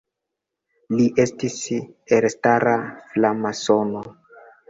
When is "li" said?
0.93-1.03